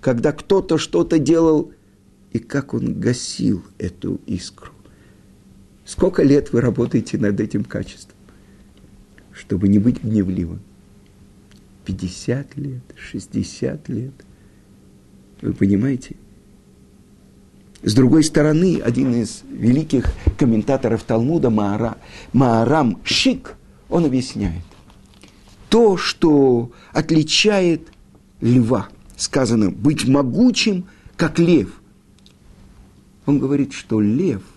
когда 0.00 0.32
кто-то 0.32 0.78
что-то 0.78 1.18
делал, 1.18 1.72
и 2.32 2.38
как 2.38 2.74
он 2.74 3.00
гасил 3.00 3.62
эту 3.78 4.20
искру. 4.26 4.75
Сколько 5.86 6.24
лет 6.24 6.52
вы 6.52 6.60
работаете 6.60 7.16
над 7.16 7.38
этим 7.38 7.62
качеством, 7.62 8.16
чтобы 9.32 9.68
не 9.68 9.78
быть 9.78 10.02
гневливым? 10.02 10.60
50 11.84 12.56
лет, 12.56 12.82
60 12.96 13.88
лет. 13.88 14.12
Вы 15.40 15.52
понимаете? 15.52 16.16
С 17.84 17.94
другой 17.94 18.24
стороны, 18.24 18.80
один 18.84 19.14
из 19.14 19.44
великих 19.48 20.12
комментаторов 20.36 21.04
Талмуда, 21.04 21.50
Маара, 21.50 21.98
Маарам 22.32 23.00
Шик, 23.04 23.54
он 23.88 24.06
объясняет. 24.06 24.64
То, 25.68 25.96
что 25.96 26.72
отличает 26.92 27.92
льва, 28.40 28.88
сказано, 29.16 29.70
быть 29.70 30.08
могучим, 30.08 30.86
как 31.16 31.38
лев. 31.38 31.80
Он 33.24 33.38
говорит, 33.38 33.72
что 33.72 34.00
лев– 34.00 34.42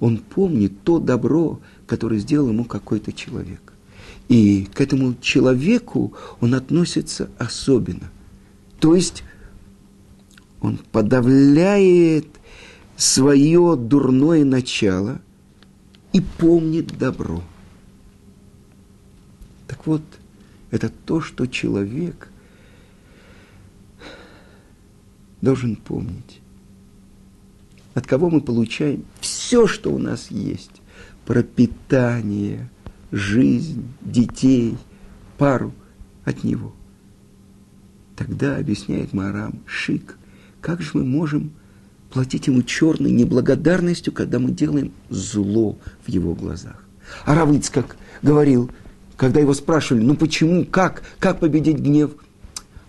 он 0.00 0.18
помнит 0.18 0.82
то 0.84 0.98
добро, 0.98 1.60
которое 1.86 2.18
сделал 2.18 2.48
ему 2.48 2.64
какой-то 2.64 3.12
человек. 3.12 3.72
И 4.28 4.68
к 4.72 4.80
этому 4.80 5.14
человеку 5.20 6.12
он 6.40 6.54
относится 6.54 7.30
особенно. 7.38 8.10
То 8.78 8.94
есть 8.94 9.24
он 10.60 10.78
подавляет 10.92 12.26
свое 12.96 13.76
дурное 13.76 14.44
начало 14.44 15.20
и 16.12 16.20
помнит 16.20 16.98
добро. 16.98 17.42
Так 19.66 19.86
вот, 19.86 20.02
это 20.70 20.90
то, 20.90 21.20
что 21.20 21.46
человек 21.46 22.28
должен 25.40 25.76
помнить 25.76 26.40
от 27.98 28.06
кого 28.06 28.30
мы 28.30 28.40
получаем 28.40 29.04
все, 29.20 29.66
что 29.66 29.92
у 29.92 29.98
нас 29.98 30.30
есть. 30.30 30.70
Пропитание, 31.26 32.70
жизнь, 33.10 33.88
детей, 34.00 34.76
пару 35.36 35.74
от 36.24 36.44
него. 36.44 36.72
Тогда, 38.14 38.56
объясняет 38.56 39.12
Марам, 39.12 39.60
шик, 39.66 40.16
как 40.60 40.80
же 40.80 40.90
мы 40.94 41.04
можем 41.04 41.50
платить 42.10 42.46
ему 42.46 42.62
черной 42.62 43.10
неблагодарностью, 43.10 44.12
когда 44.12 44.38
мы 44.38 44.52
делаем 44.52 44.92
зло 45.10 45.76
в 46.06 46.08
его 46.08 46.34
глазах. 46.34 46.84
А 47.24 47.34
Равыц, 47.34 47.68
как 47.68 47.96
говорил, 48.22 48.70
когда 49.16 49.40
его 49.40 49.54
спрашивали, 49.54 50.04
ну 50.04 50.14
почему, 50.14 50.64
как, 50.64 51.02
как 51.18 51.40
победить 51.40 51.78
гнев? 51.78 52.12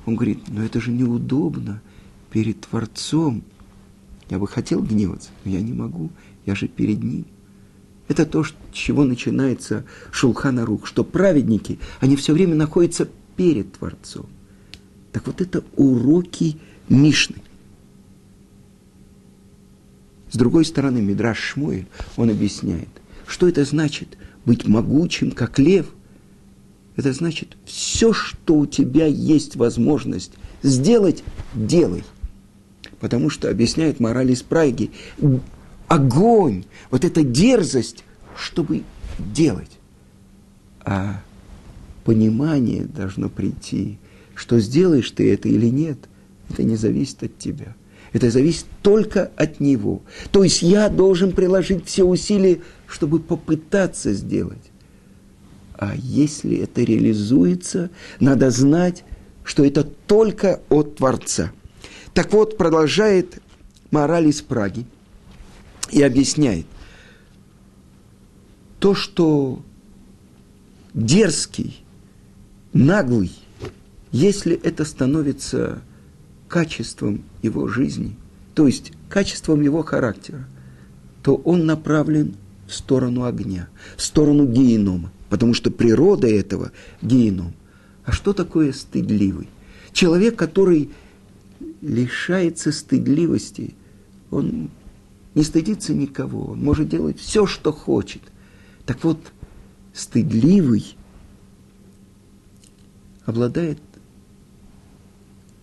Он 0.05 0.15
говорит, 0.15 0.43
ну 0.49 0.63
это 0.63 0.79
же 0.79 0.91
неудобно 0.91 1.81
перед 2.29 2.61
Творцом– 2.61 3.41
я 4.29 4.37
бы 4.37 4.47
хотел 4.47 4.81
гневаться, 4.81 5.29
но 5.43 5.51
я 5.51 5.61
не 5.61 5.73
могу, 5.73 6.09
я 6.45 6.55
же 6.55 6.67
перед 6.67 7.03
ним. 7.03 7.25
Это 8.07 8.25
то, 8.25 8.43
с 8.43 8.53
чего 8.71 9.03
начинается 9.03 9.85
Шулхана 10.11 10.65
Рух, 10.65 10.87
что 10.87 11.03
праведники, 11.03 11.79
они 11.99 12.15
все 12.15 12.33
время 12.33 12.55
находятся 12.55 13.07
перед 13.35 13.73
Творцом. 13.73 14.27
Так 15.11 15.27
вот 15.27 15.41
это 15.41 15.63
уроки 15.75 16.57
Мишны. 16.89 17.37
С 20.31 20.37
другой 20.37 20.65
стороны, 20.65 21.01
Мидраш 21.01 21.39
Шмуэль, 21.39 21.87
он 22.15 22.29
объясняет, 22.29 22.89
что 23.27 23.47
это 23.47 23.63
значит 23.63 24.17
быть 24.45 24.67
могучим, 24.67 25.31
как 25.31 25.57
лев. 25.57 25.87
Это 26.95 27.13
значит, 27.13 27.57
все, 27.65 28.13
что 28.13 28.57
у 28.57 28.65
тебя 28.65 29.05
есть 29.05 29.55
возможность 29.55 30.33
сделать, 30.61 31.23
делай– 31.55 32.03
Потому 32.99 33.29
что, 33.29 33.49
объясняет 33.49 33.99
мораль 33.99 34.31
из 34.31 34.41
Праги, 34.41 34.91
огонь, 35.87 36.65
вот 36.91 37.05
эта 37.05 37.23
дерзость, 37.23 38.03
чтобы 38.35 38.83
делать. 39.17 39.71
А 40.81 41.21
понимание 42.03 42.85
должно 42.85 43.29
прийти, 43.29 43.97
что 44.35 44.59
сделаешь 44.59 45.11
ты 45.11 45.33
это 45.33 45.47
или 45.49 45.67
нет, 45.67 45.97
это 46.49 46.63
не 46.63 46.75
зависит 46.75 47.23
от 47.23 47.37
тебя. 47.37 47.75
Это 48.11 48.31
зависит 48.31 48.65
только 48.81 49.31
от 49.35 49.59
него. 49.59 50.01
То 50.31 50.43
есть 50.43 50.61
я 50.63 50.89
должен 50.89 51.31
приложить 51.31 51.85
все 51.85 52.03
усилия, 52.03 52.59
чтобы 52.87 53.19
попытаться 53.19 54.13
сделать. 54.13 54.71
А 55.75 55.93
если 55.95 56.57
это 56.57 56.81
реализуется, 56.81 57.91
надо 58.19 58.49
знать, 58.49 59.05
что 59.43 59.63
это 59.63 59.83
только 59.83 60.59
от 60.69 60.97
Творца– 60.97 61.51
так 62.13 62.33
вот, 62.33 62.57
продолжает 62.57 63.41
мораль 63.91 64.27
из 64.27 64.41
Праги 64.41 64.85
и 65.91 66.01
объясняет 66.01 66.65
то, 68.79 68.95
что 68.95 69.61
дерзкий, 70.93 71.83
наглый, 72.73 73.31
если 74.11 74.55
это 74.55 74.85
становится 74.85 75.81
качеством 76.47 77.23
его 77.41 77.67
жизни, 77.67 78.15
то 78.55 78.67
есть 78.67 78.93
качеством 79.09 79.61
его 79.61 79.83
характера, 79.83 80.47
то 81.23 81.35
он 81.35 81.65
направлен 81.65 82.35
в 82.67 82.73
сторону 82.73 83.25
огня, 83.25 83.67
в 83.97 84.01
сторону 84.01 84.47
генома, 84.47 85.11
потому 85.29 85.53
что 85.53 85.71
природа 85.71 86.27
этого– 86.27 86.71
геном. 87.01 87.53
А 88.05 88.11
что 88.11 88.33
такое 88.33 88.71
стыдливый? 88.71 89.49
Человек, 89.91 90.35
который 90.35 90.89
лишается 91.81 92.71
стыдливости, 92.71 93.75
он 94.31 94.69
не 95.35 95.43
стыдится 95.43 95.93
никого, 95.93 96.51
он 96.51 96.63
может 96.63 96.89
делать 96.89 97.19
все, 97.19 97.45
что 97.45 97.71
хочет. 97.71 98.21
Так 98.85 99.03
вот, 99.03 99.19
стыдливый 99.93 100.95
обладает 103.25 103.79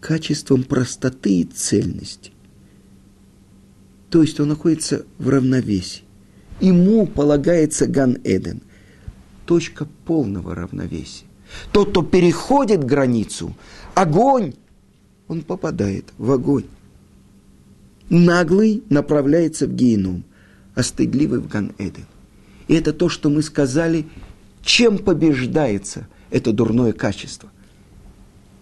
качеством 0.01 0.63
простоты 0.63 1.41
и 1.41 1.45
цельности. 1.45 2.33
То 4.11 4.23
есть 4.23 4.39
он 4.39 4.49
находится 4.49 5.05
в 5.19 5.29
равновесии. 5.29 6.05
Ему 6.61 7.07
полагается 7.07 7.87
Ган-Эден, 7.87 8.63
точка 9.47 9.87
полного 10.07 10.55
равновесия. 10.55 11.27
Тот, 11.73 11.91
кто 11.91 12.03
переходит 12.03 12.85
границу, 12.85 13.55
огонь, 13.95 14.55
он 15.29 15.43
попадает 15.43 16.13
в 16.19 16.31
огонь. 16.31 16.67
Наглый 18.09 18.83
направляется 18.89 19.67
в 19.67 19.75
геном, 19.75 20.25
а 20.75 20.83
стыдливый 20.83 21.41
в 21.41 21.49
Ган-Эден. 21.49 22.07
И 22.69 22.75
это 22.75 22.93
то, 22.93 23.09
что 23.09 23.31
мы 23.31 23.43
сказали, 23.43 24.07
чем 24.63 24.99
побеждается 24.99 26.09
это 26.31 26.53
дурное 26.53 26.93
качество. 26.93 27.51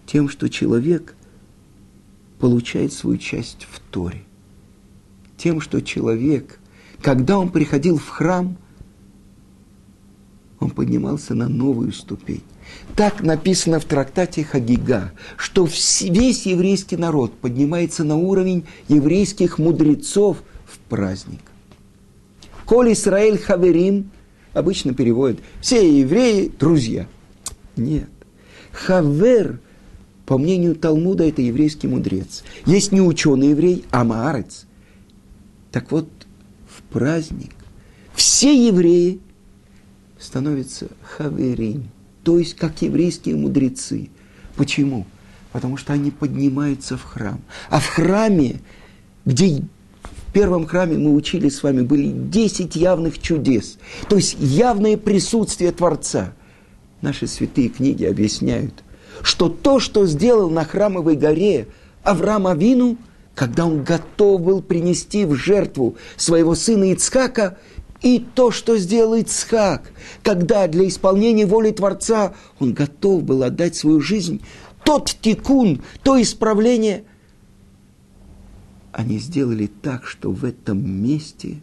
Тем, 0.05 0.29
что 0.29 0.49
человек 0.49 1.15
получает 2.39 2.93
свою 2.93 3.17
часть 3.17 3.67
в 3.69 3.79
Торе. 3.91 4.23
Тем, 5.37 5.61
что 5.61 5.81
человек, 5.81 6.59
когда 7.01 7.39
он 7.39 7.49
приходил 7.49 7.97
в 7.97 8.07
храм, 8.07 8.57
он 10.59 10.69
поднимался 10.71 11.35
на 11.35 11.47
новую 11.47 11.91
ступень. 11.91 12.43
Так 12.95 13.21
написано 13.21 13.79
в 13.79 13.85
трактате 13.85 14.43
Хагига, 14.43 15.11
что 15.37 15.67
весь 16.01 16.45
еврейский 16.45 16.97
народ 16.97 17.33
поднимается 17.33 18.03
на 18.03 18.15
уровень 18.15 18.65
еврейских 18.87 19.57
мудрецов 19.57 20.43
в 20.65 20.77
праздник. 20.89 21.41
Коль 22.65 22.93
Исраэль 22.93 23.37
Хаверим 23.37 24.11
обычно 24.53 24.93
переводят 24.93 25.39
«все 25.61 25.99
евреи– 25.99 26.51
друзья». 26.59 27.07
Нет. 27.75 28.09
Хавер, 28.71 29.59
по 30.25 30.37
мнению 30.37 30.75
Талмуда, 30.75 31.25
это 31.25 31.41
еврейский 31.41 31.87
мудрец. 31.87 32.43
Есть 32.65 32.91
не 32.91 33.01
ученый 33.01 33.49
еврей, 33.49 33.85
а 33.91 34.03
маарец. 34.03 34.65
Так 35.71 35.91
вот, 35.91 36.07
в 36.67 36.81
праздник 36.93 37.51
все 38.15 38.67
евреи 38.67 39.19
становятся 40.17 40.87
хаверим, 41.03 41.89
то 42.25 42.39
есть 42.39 42.55
как 42.55 42.81
еврейские 42.81 43.35
мудрецы. 43.35 44.09
Почему? 44.55 45.05
Потому 45.51 45.77
что 45.77 45.93
они 45.93 46.09
поднимаются 46.09 46.97
в 46.97 47.03
храм. 47.03 47.39
А 47.69 47.79
в 47.79 47.85
храме, 47.85 48.61
где 49.25 49.61
в 50.01 50.33
первом 50.33 50.65
храме 50.65 50.97
мы 50.97 51.13
учили 51.13 51.49
с 51.49 51.61
вами, 51.61 51.81
были 51.81 52.09
10 52.09 52.75
явных 52.75 53.21
чудес. 53.21 53.77
То 54.09 54.15
есть 54.15 54.37
явное 54.39 54.97
присутствие 54.97 55.71
Творца. 55.71 56.33
Наши 57.01 57.27
святые 57.27 57.69
книги 57.69 58.03
объясняют, 58.03 58.73
что 59.21 59.47
то, 59.47 59.79
что 59.79 60.07
сделал 60.07 60.49
на 60.49 60.65
храмовой 60.65 61.15
горе 61.15 61.67
Авраам 62.03 62.47
Авину, 62.47 62.97
когда 63.35 63.67
он 63.67 63.83
готов 63.83 64.41
был 64.41 64.61
принести 64.63 65.25
в 65.25 65.35
жертву 65.35 65.95
своего 66.17 66.55
сына 66.55 66.91
Ицхака, 66.91 67.59
и 68.01 68.19
то, 68.19 68.51
что 68.51 68.77
сделал 68.77 69.15
Ицхак, 69.15 69.91
когда 70.21 70.67
для 70.67 70.87
исполнения 70.87 71.45
воли 71.45 71.71
Творца 71.71 72.33
он 72.59 72.73
готов 72.73 73.23
был 73.23 73.43
отдать 73.43 73.75
свою 73.75 74.01
жизнь, 74.01 74.41
тот 74.83 75.15
тикун, 75.21 75.81
то 76.03 76.21
исправление, 76.21 77.03
они 78.91 79.17
сделали 79.17 79.67
так, 79.67 80.05
что 80.05 80.31
в 80.31 80.45
этом 80.45 81.03
месте 81.03 81.59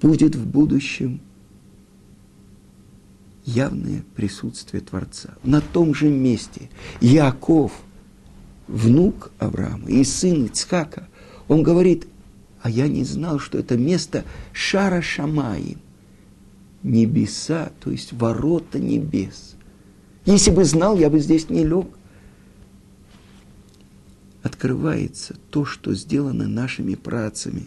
будет 0.00 0.34
в 0.34 0.46
будущем 0.46 1.20
явное 3.44 4.04
присутствие 4.14 4.80
Творца. 4.80 5.34
На 5.42 5.60
том 5.60 5.94
же 5.94 6.08
месте 6.08 6.70
Яков, 7.00 7.72
внук 8.68 9.32
Авраама 9.38 9.88
и 9.88 10.04
сын 10.04 10.46
Ицхака, 10.46 11.08
он 11.48 11.62
говорит, 11.62 12.06
а 12.62 12.68
я 12.68 12.88
не 12.88 13.04
знал, 13.04 13.38
что 13.38 13.58
это 13.58 13.76
место 13.76 14.24
Шара 14.52 15.00
Шамаи, 15.00 15.78
небеса, 16.82 17.72
то 17.80 17.90
есть 17.90 18.12
ворота 18.12 18.78
небес. 18.78 19.54
Если 20.26 20.50
бы 20.50 20.64
знал, 20.64 20.98
я 20.98 21.08
бы 21.08 21.20
здесь 21.20 21.48
не 21.48 21.64
лег. 21.64 21.86
Открывается 24.42 25.36
то, 25.50 25.64
что 25.64 25.94
сделано 25.94 26.48
нашими 26.48 26.94
працами. 26.94 27.66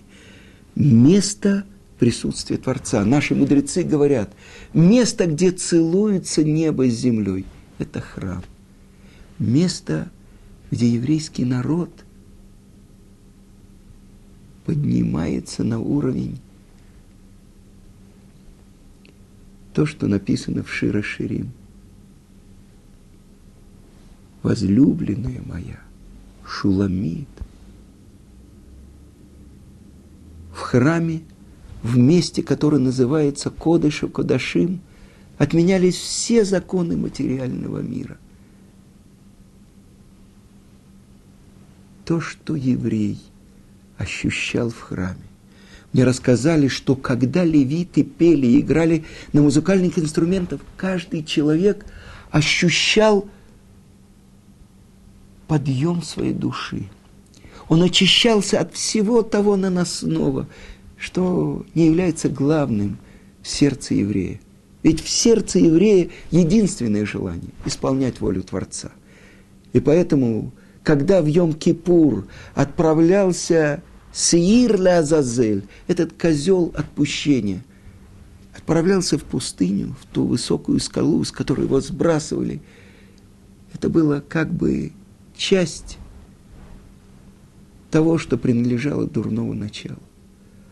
Место 0.75 1.65
присутствия 1.99 2.57
Творца. 2.57 3.03
Наши 3.05 3.35
мудрецы 3.35 3.83
говорят, 3.83 4.31
место, 4.73 5.25
где 5.25 5.51
целуется 5.51 6.43
небо 6.43 6.89
с 6.89 6.93
землей, 6.93 7.45
это 7.77 8.01
храм. 8.01 8.43
Место, 9.39 10.11
где 10.69 10.87
еврейский 10.87 11.45
народ– 11.45 11.89
поднимается 14.65 15.63
на 15.63 15.79
уровень 15.79 16.39
то, 19.73 19.85
что 19.85 20.07
написано 20.07 20.63
в 20.63 20.71
Шира 20.71 21.01
Ширим. 21.01 21.51
Возлюбленная 24.43 25.41
моя, 25.45 25.79
Шуламид. 26.45 27.27
В 30.53 30.59
храме, 30.59 31.21
в 31.81 31.97
месте, 31.97 32.43
которое 32.43 32.77
называется 32.77 33.49
Кодыша 33.49 34.07
Кодашим, 34.07 34.81
отменялись 35.37 35.95
все 35.95 36.45
законы 36.45 36.95
материального 36.95 37.79
мира. 37.79 38.17
То, 42.05 42.21
что 42.21 42.55
еврей– 42.55 43.19
ощущал 43.97 44.69
в 44.69 44.79
храме. 44.79 45.17
Мне 45.93 46.05
рассказали, 46.05 46.67
что 46.67 46.95
когда 46.95 47.43
левиты 47.43 48.03
пели 48.03 48.47
и 48.47 48.59
играли 48.61 49.05
на 49.31 49.43
музыкальных 49.43 49.99
инструментах, 49.99 50.61
каждый 50.75 51.23
человек 51.23 51.85
ощущал 52.31 53.29
подъем 55.47 56.01
своей 56.01 56.33
души. 56.33 56.89
Он 57.69 57.83
очищался 57.83 58.59
от 58.59 58.73
всего 58.73 59.21
того 59.21 59.55
наносного, 59.55 60.47
что 60.97 61.65
не 61.75 61.85
является 61.85 62.27
главным 62.27 62.97
в 63.43 63.47
сердце 63.47 63.93
еврея. 63.93 64.39
Ведь 64.81 65.01
в 65.01 65.09
сердце 65.09 65.59
еврея 65.59 66.09
единственное 66.31 67.05
желание– 67.05 67.51
исполнять 67.65 68.19
волю 68.19 68.41
Творца. 68.41 68.91
И 69.71 69.79
поэтому 69.79 70.51
когда 70.83 71.21
в 71.21 71.27
Йом-Кипур 71.27 72.25
отправлялся 72.53 73.81
Сеир 74.11 74.79
Лазазель, 74.79 75.63
этот 75.87 76.13
козел 76.13 76.71
отпущения, 76.75 77.63
отправлялся 78.55 79.17
в 79.17 79.23
пустыню, 79.23 79.95
в 79.99 80.05
ту 80.05 80.25
высокую 80.25 80.79
скалу, 80.79 81.23
с 81.23 81.31
которой 81.31 81.61
его 81.65 81.81
сбрасывали, 81.81 82.61
это 83.73 83.89
было 83.89 84.23
как 84.27 84.53
бы 84.53 84.91
часть 85.35 85.97
того, 87.89 88.17
что 88.17 88.37
принадлежало 88.37 89.07
дурному 89.07 89.53
началу. 89.53 89.99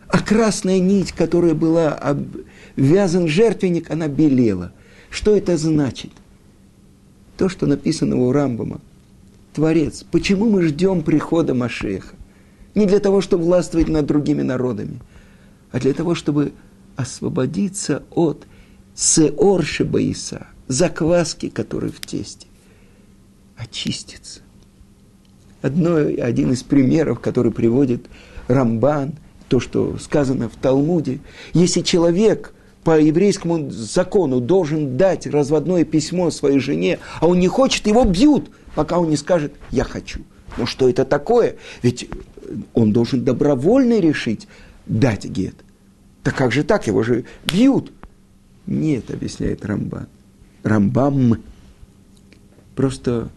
А 0.08 0.18
красная 0.18 0.78
нить, 0.78 1.12
которая 1.12 1.54
была 1.54 1.94
обвязан 1.94 3.28
жертвенник, 3.28 3.90
она 3.90 4.08
белела. 4.08 4.72
Что 5.08 5.34
это 5.34 5.56
значит? 5.56 6.10
То, 7.38 7.48
что 7.48 7.66
написано 7.66 8.16
у 8.16 8.30
Рамбама– 8.30 8.80
Творец. 9.52 10.04
Почему 10.10 10.48
мы 10.48 10.62
ждем 10.62 11.02
прихода 11.02 11.54
Машеха? 11.54 12.14
Не 12.74 12.86
для 12.86 13.00
того, 13.00 13.20
чтобы 13.20 13.44
властвовать 13.44 13.88
над 13.88 14.06
другими 14.06 14.42
народами, 14.42 15.00
а 15.70 15.78
для 15.78 15.92
того, 15.92 16.14
чтобы 16.14 16.52
освободиться 16.96 18.02
от 18.10 18.46
сеор 18.94 19.62
шебаиса, 19.64 20.46
закваски, 20.68 21.48
который 21.48 21.90
в 21.90 22.00
тесте, 22.00 22.46
очиститься. 23.56 24.40
Одно, 25.60 25.96
один 25.96 26.52
из 26.52 26.62
примеров, 26.62 27.20
который 27.20 27.52
приводит 27.52 28.06
Рамбан, 28.48 29.14
то, 29.48 29.60
что 29.60 29.98
сказано 29.98 30.48
в 30.48 30.56
Талмуде, 30.56 31.20
если 31.52 31.82
человек 31.82 32.54
по 32.84 33.00
еврейскому 33.00 33.70
закону 33.70 34.40
должен 34.40 34.96
дать 34.96 35.26
разводное 35.26 35.84
письмо 35.84 36.30
своей 36.30 36.58
жене, 36.58 36.98
а 37.20 37.26
он 37.26 37.38
не 37.38 37.48
хочет, 37.48 37.86
его 37.86 38.04
бьют– 38.04 38.50
пока 38.74 38.98
он 38.98 39.10
не 39.10 39.16
скажет 39.16 39.54
«я 39.70 39.84
хочу». 39.84 40.20
Ну 40.56 40.66
что 40.66 40.88
это 40.88 41.04
такое? 41.04 41.56
Ведь 41.82 42.08
он 42.74 42.92
должен 42.92 43.24
добровольно 43.24 43.98
решить, 44.00 44.46
дать 44.86 45.24
гет. 45.24 45.54
Так 46.22 46.36
как 46.36 46.52
же 46.52 46.62
так? 46.62 46.86
Его 46.86 47.02
же 47.02 47.24
бьют. 47.46 47.90
Нет, 48.66 49.10
объясняет 49.10 49.64
Рамбан. 49.64 50.08
Рамбам. 50.62 51.42
Просто 52.76 53.30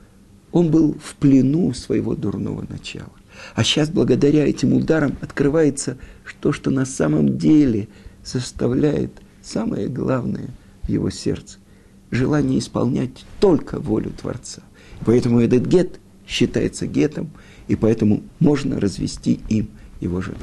он 0.51 0.71
был 0.71 0.97
в 1.01 1.15
плену 1.15 1.73
своего 1.73 2.15
дурного 2.15 2.65
начала. 2.67 3.11
А 3.53 3.63
сейчас, 3.63 3.89
благодаря 3.89 4.47
этим 4.47 4.73
ударам, 4.73 5.17
открывается 5.21 5.97
то, 6.41 6.51
что 6.51 6.69
на 6.69 6.85
самом 6.85 7.37
деле 7.37 7.87
составляет 8.23 9.11
самое 9.45 9.87
главное 9.87 10.49
в 10.83 10.89
его 10.89 11.09
сердце. 11.09 11.59
Желание 12.11 12.59
исполнять 12.59 13.25
только 13.39 13.79
волю 13.79 14.11
Творца. 14.11 14.61
Поэтому 15.05 15.39
этот 15.39 15.65
гет 15.65 15.99
считается 16.27 16.87
гетом, 16.87 17.29
и 17.67 17.75
поэтому 17.75 18.23
можно 18.39 18.79
развести 18.79 19.39
им 19.49 19.69
его 19.99 20.21
жену. 20.21 20.37